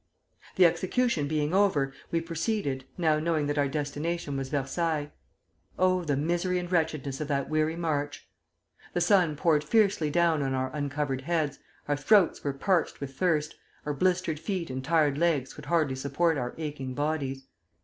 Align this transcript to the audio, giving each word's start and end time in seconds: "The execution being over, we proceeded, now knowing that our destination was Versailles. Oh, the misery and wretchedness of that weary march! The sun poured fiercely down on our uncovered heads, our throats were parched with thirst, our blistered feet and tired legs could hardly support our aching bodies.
"The 0.55 0.65
execution 0.65 1.27
being 1.27 1.53
over, 1.53 1.93
we 2.09 2.21
proceeded, 2.21 2.85
now 2.97 3.19
knowing 3.19 3.45
that 3.45 3.59
our 3.59 3.67
destination 3.67 4.35
was 4.35 4.49
Versailles. 4.49 5.11
Oh, 5.77 6.03
the 6.03 6.17
misery 6.17 6.57
and 6.57 6.71
wretchedness 6.71 7.21
of 7.21 7.27
that 7.27 7.49
weary 7.51 7.75
march! 7.75 8.27
The 8.93 9.01
sun 9.01 9.35
poured 9.35 9.63
fiercely 9.63 10.09
down 10.09 10.41
on 10.41 10.55
our 10.55 10.75
uncovered 10.75 11.21
heads, 11.21 11.59
our 11.87 11.95
throats 11.95 12.43
were 12.43 12.51
parched 12.51 12.99
with 12.99 13.13
thirst, 13.15 13.53
our 13.85 13.93
blistered 13.93 14.39
feet 14.39 14.71
and 14.71 14.83
tired 14.83 15.19
legs 15.19 15.53
could 15.53 15.65
hardly 15.67 15.95
support 15.95 16.35
our 16.35 16.55
aching 16.57 16.95
bodies. 16.95 17.45